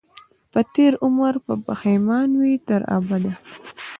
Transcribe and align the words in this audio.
په 0.51 0.61
تېر 0.73 0.93
عمر 1.05 1.33
به 1.45 1.53
پښېمان 1.65 2.29
وي 2.41 2.53
تر 2.67 2.81
ابده 2.97 3.33